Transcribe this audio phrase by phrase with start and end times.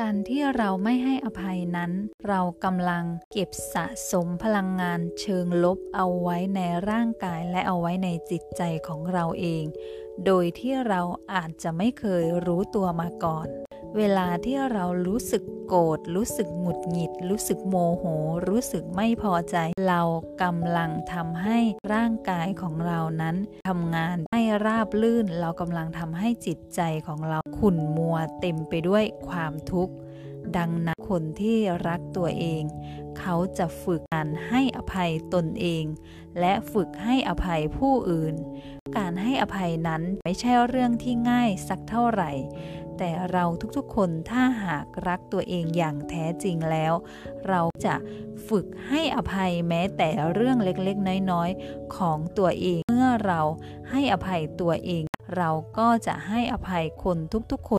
[0.00, 1.92] การที่เราไม่ให้อภัยนั้น
[2.28, 9.64] เรากำลังเก็บสะสมพลังงานเชิงลบเอาไว้ในร่างกายและเอาไว้ในจิตใจของเราเอง
[10.26, 11.00] โดยที่เรา
[11.32, 13.48] อาจจะไม่เคยรู้ตัวมาก่อน
[13.96, 18.04] เวลาที่เรารู้สึกโกรธรู้สึกหงุดหงิด รู้สึกโมโห
[18.48, 19.56] รู้สึกไม่พอใจ
[19.88, 20.02] เรา
[20.42, 21.58] กำลังทำให้
[21.92, 23.36] ร่างกายของเรานั้น
[23.68, 29.94] ทำงานไม่ราบลื่น เรากำลังทำให้จิตใจของเราขุ่นมัวเต็มไปด้วยความทุกข์
[30.56, 32.62] ดังนั้นคนที่รักตัวเอง
[33.18, 35.84] เขาจะฝึกการให้อภัยตนเอง
[36.40, 38.34] และฝึกให้อภัยผู้อื่น
[38.96, 42.32] การให้อภัยนั้นไม่ใช่เรื่องที่ง่ายสักเท่าไหร่
[42.98, 43.44] แต่เรา
[43.76, 46.94] ทุกๆคนถ้าหากรักตัวเองอย่างแท้จริงแล้ว
[47.48, 47.94] เราจะ
[48.48, 53.40] ฝึกให้อภัยแม้แต่เรื่องเล็กๆ น้อยๆ ของตัวเองเมื่อเรา
[53.90, 55.04] ให้อภัยตัวเอง
[55.36, 57.18] เราก็จะให้อภัยคน
[57.52, 57.68] ทุกๆคน